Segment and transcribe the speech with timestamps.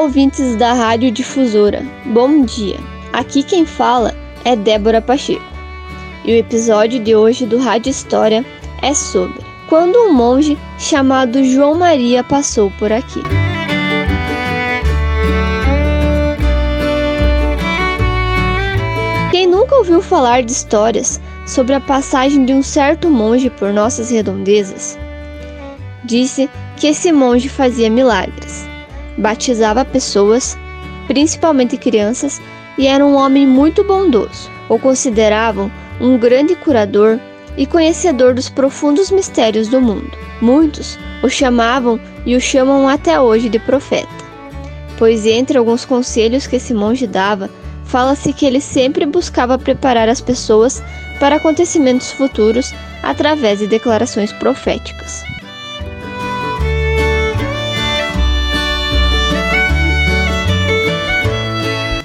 [0.00, 1.84] Olá, ouvintes da Rádio Difusora.
[2.06, 2.78] Bom dia.
[3.12, 4.14] Aqui quem fala
[4.46, 5.44] é Débora Pacheco.
[6.24, 8.42] E o episódio de hoje do Rádio História
[8.80, 13.20] é sobre quando um monge chamado João Maria passou por aqui.
[19.30, 24.10] Quem nunca ouviu falar de histórias sobre a passagem de um certo monge por nossas
[24.10, 24.98] redondezas?
[26.04, 28.66] Disse que esse monge fazia milagres,
[29.16, 30.56] batizava pessoas,
[31.06, 32.40] principalmente crianças,
[32.78, 34.50] e era um homem muito bondoso.
[34.68, 37.18] O consideravam um grande curador
[37.56, 40.10] e conhecedor dos profundos mistérios do mundo.
[40.40, 44.08] Muitos o chamavam e o chamam até hoje de profeta,
[44.96, 47.50] pois entre alguns conselhos que esse monge dava,
[47.84, 50.82] fala-se que ele sempre buscava preparar as pessoas
[51.18, 55.29] para acontecimentos futuros através de declarações proféticas.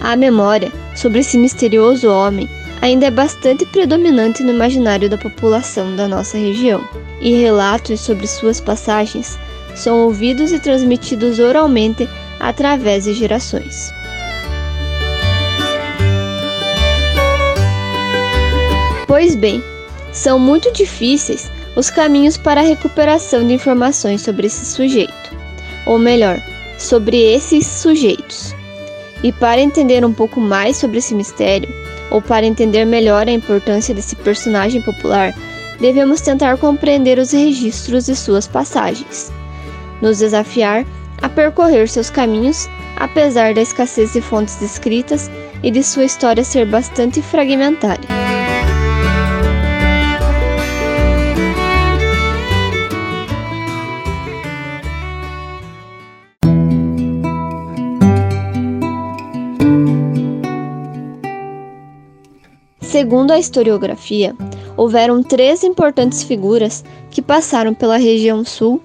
[0.05, 2.47] A memória sobre esse misterioso homem
[2.79, 6.87] ainda é bastante predominante no imaginário da população da nossa região,
[7.19, 9.35] e relatos sobre suas passagens
[9.73, 12.07] são ouvidos e transmitidos oralmente
[12.39, 13.91] através de gerações.
[19.07, 19.63] Pois bem,
[20.11, 25.35] são muito difíceis os caminhos para a recuperação de informações sobre esse sujeito,
[25.87, 26.39] ou melhor,
[26.77, 28.54] sobre esses sujeitos.
[29.25, 31.67] E para entender um pouco mais sobre esse mistério,
[32.11, 35.33] ou para entender melhor a importância desse personagem popular,
[35.79, 39.33] devemos tentar compreender os registros de suas passagens,
[39.99, 40.85] nos desafiar
[41.23, 45.27] a percorrer seus caminhos, apesar da escassez de fontes escritas
[45.63, 48.44] e de sua história ser bastante fragmentária.
[62.95, 64.33] Segundo a historiografia,
[64.77, 68.81] houveram três importantes figuras que passaram pela região sul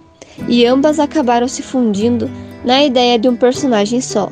[0.48, 2.28] e ambas acabaram se fundindo
[2.64, 4.28] na ideia de um personagem só,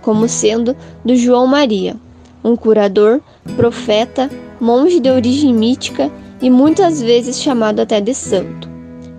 [0.00, 0.74] como sendo
[1.04, 1.94] do João Maria,
[2.42, 3.20] um curador,
[3.54, 8.66] profeta, monge de origem mítica e muitas vezes chamado até de santo,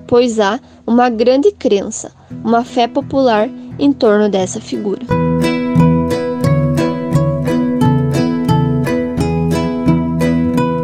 [0.07, 2.11] pois há uma grande crença,
[2.43, 5.22] uma fé popular em torno dessa figura.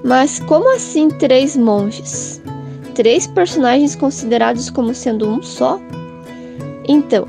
[0.10, 2.42] Mas como assim três monges?
[2.96, 5.80] Três personagens considerados como sendo um só?
[6.88, 7.28] Então,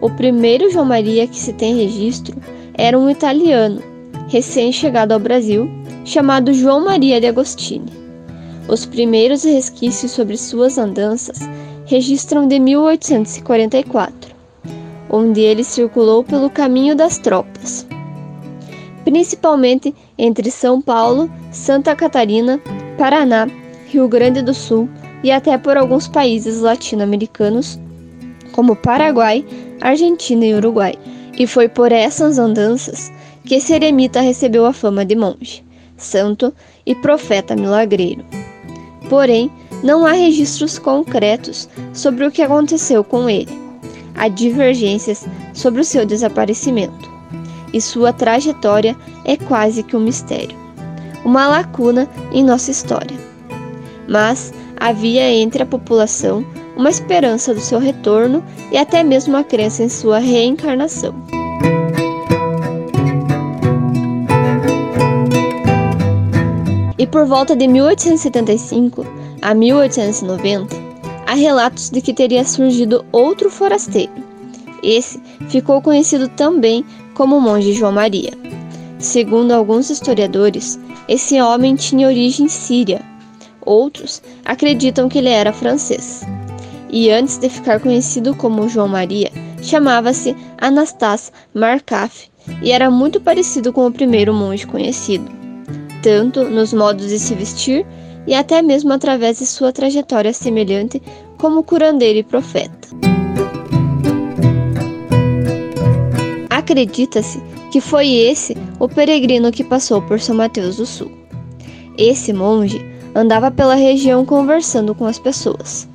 [0.00, 2.34] o primeiro João Maria que se tem registro
[2.72, 3.82] era um italiano,
[4.28, 5.68] recém-chegado ao Brasil,
[6.06, 7.92] chamado João Maria de Agostini.
[8.66, 11.40] Os primeiros resquícios sobre suas andanças
[11.84, 14.34] registram de 1844,
[15.10, 17.86] onde ele circulou pelo caminho das tropas
[19.06, 22.60] principalmente entre São Paulo, Santa Catarina,
[22.98, 23.46] Paraná,
[23.86, 24.88] Rio Grande do Sul
[25.22, 27.78] e até por alguns países latino-americanos,
[28.50, 29.46] como Paraguai,
[29.80, 30.94] Argentina e Uruguai.
[31.38, 33.12] E foi por essas andanças
[33.44, 35.64] que esse eremita recebeu a fama de monge,
[35.96, 36.52] santo
[36.84, 38.24] e profeta milagreiro.
[39.08, 39.48] Porém,
[39.84, 43.56] não há registros concretos sobre o que aconteceu com ele.
[44.16, 45.24] Há divergências
[45.54, 47.15] sobre o seu desaparecimento
[47.76, 50.56] e sua trajetória é quase que um mistério,
[51.26, 53.14] uma lacuna em nossa história.
[54.08, 54.50] Mas
[54.80, 56.42] havia entre a população
[56.74, 58.42] uma esperança do seu retorno
[58.72, 61.14] e até mesmo a crença em sua reencarnação.
[66.98, 69.06] E por volta de 1875
[69.42, 70.74] a 1890,
[71.26, 74.12] há relatos de que teria surgido outro forasteiro.
[74.82, 76.84] Esse ficou conhecido também
[77.16, 78.32] como o monge João Maria.
[78.98, 80.78] Segundo alguns historiadores,
[81.08, 83.00] esse homem tinha origem síria.
[83.64, 86.22] Outros acreditam que ele era francês.
[86.90, 89.32] E antes de ficar conhecido como João Maria,
[89.62, 92.28] chamava-se Anastas Markaf
[92.62, 95.28] e era muito parecido com o primeiro monge conhecido,
[96.02, 97.84] tanto nos modos de se vestir
[98.26, 101.02] e até mesmo através de sua trajetória semelhante
[101.38, 103.15] como curandeiro e profeta.
[106.66, 107.40] Acredita-se
[107.70, 111.08] que foi esse o peregrino que passou por São Mateus do Sul.
[111.96, 112.84] Esse monge
[113.14, 115.88] andava pela região conversando com as pessoas,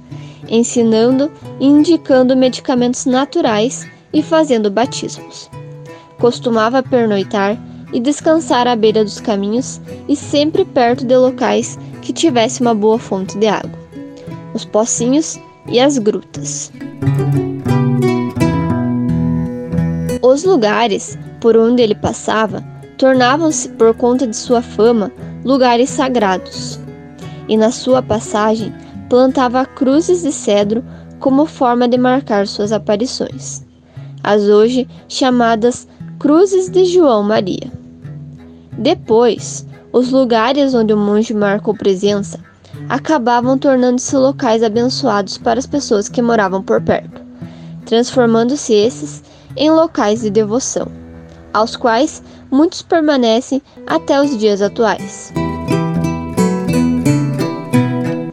[0.48, 1.30] ensinando
[1.60, 5.50] e indicando medicamentos naturais e fazendo batismos.
[6.18, 12.62] Costumava pernoitar e descansar à beira dos caminhos e sempre perto de locais que tivesse
[12.62, 13.78] uma boa fonte de água,
[14.54, 15.38] os pocinhos
[15.68, 16.72] e as grutas.
[20.22, 22.64] Os lugares por onde ele passava
[22.98, 25.12] tornavam-se, por conta de sua fama,
[25.44, 26.80] lugares sagrados.
[27.48, 28.72] E na sua passagem
[29.10, 30.84] plantava cruzes de cedro
[31.20, 33.64] como forma de marcar suas aparições,
[34.24, 35.88] as hoje chamadas
[36.20, 37.72] Cruzes de João Maria.
[38.78, 42.40] Depois, os lugares onde o monge marcou presença
[42.88, 47.22] acabavam tornando-se locais abençoados para as pessoas que moravam por perto,
[47.86, 49.24] transformando-se esses
[49.56, 50.88] em locais de devoção,
[51.53, 55.33] aos quais muitos permanecem até os dias atuais.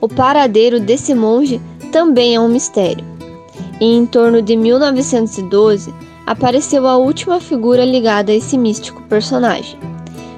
[0.00, 1.60] O paradeiro desse monge
[1.92, 3.04] também é um mistério.
[3.80, 5.94] E em torno de 1912
[6.26, 9.78] apareceu a última figura ligada a esse místico personagem,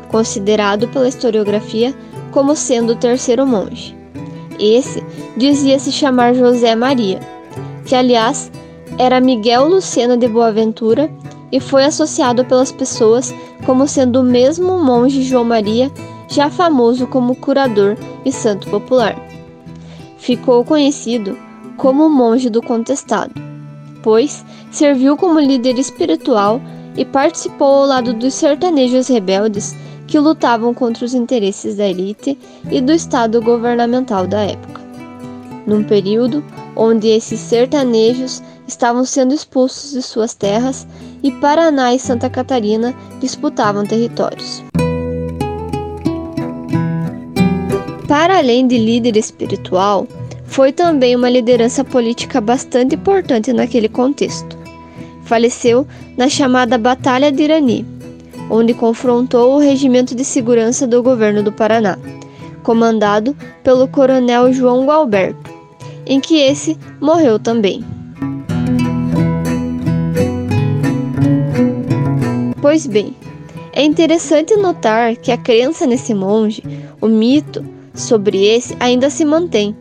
[0.08, 1.94] considerado pela historiografia
[2.30, 3.96] como sendo o terceiro monge.
[4.58, 5.02] Esse
[5.36, 7.20] dizia se chamar José Maria,
[7.86, 8.50] que aliás
[9.00, 11.10] era Miguel Lucena de Boaventura
[11.50, 15.90] e foi associado pelas pessoas como sendo o mesmo monge João Maria,
[16.28, 19.16] já famoso como curador e santo popular.
[20.18, 21.34] Ficou conhecido
[21.78, 23.32] como o monge do contestado,
[24.02, 26.60] pois serviu como líder espiritual
[26.94, 29.74] e participou ao lado dos sertanejos rebeldes
[30.06, 32.38] que lutavam contra os interesses da elite
[32.70, 34.79] e do Estado governamental da época.
[35.66, 36.42] Num período
[36.74, 40.86] onde esses sertanejos estavam sendo expulsos de suas terras
[41.22, 44.62] e Paraná e Santa Catarina disputavam territórios.
[48.08, 50.06] Para além de líder espiritual,
[50.46, 54.58] foi também uma liderança política bastante importante naquele contexto.
[55.22, 55.86] Faleceu
[56.16, 57.86] na chamada Batalha de Irani,
[58.50, 61.96] onde confrontou o regimento de segurança do governo do Paraná,
[62.64, 65.49] comandado pelo coronel João Gualberto,
[66.06, 67.84] em que esse morreu também.
[72.60, 73.16] Pois bem,
[73.72, 76.62] é interessante notar que a crença nesse monge,
[77.00, 77.64] o mito
[77.94, 79.74] sobre esse, ainda se mantém.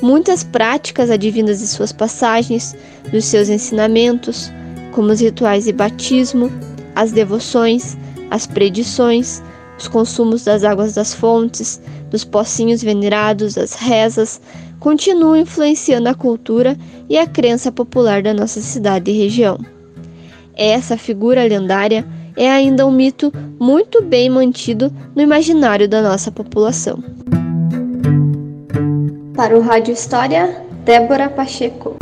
[0.00, 2.74] Muitas práticas advindas de suas passagens,
[3.10, 4.50] dos seus ensinamentos,
[4.92, 6.50] como os rituais de batismo,
[6.94, 7.96] as devoções,
[8.30, 9.42] as predições,
[9.78, 11.80] os consumos das águas das fontes,
[12.10, 14.40] dos pocinhos venerados, as rezas,
[14.82, 16.76] continuam influenciando a cultura
[17.08, 19.56] e a crença popular da nossa cidade e região.
[20.56, 22.04] Essa figura lendária
[22.36, 26.98] é ainda um mito muito bem mantido no imaginário da nossa população.
[29.36, 32.01] Para o Rádio História, Débora Pacheco.